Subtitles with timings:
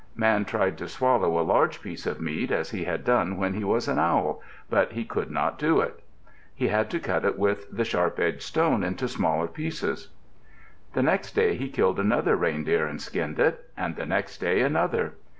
[0.15, 3.63] Man tried to swallow a large piece of meat, as he had done when he
[3.63, 5.99] was Owl, but he could not do it.
[6.55, 10.07] He had to cut it with the sharp edged stone into smaller pieces.
[10.93, 13.69] The next day he killed another reindeer and skinned it.
[13.77, 15.13] And the next day another.